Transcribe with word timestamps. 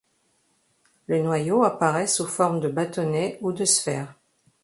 Le 1.05 1.21
noyau 1.21 1.63
apparaît 1.63 2.07
sous 2.07 2.25
forme 2.25 2.59
de 2.59 2.67
bâtonnet 2.67 3.37
ou 3.41 3.51
de 3.51 3.65
sphère. 3.65 4.15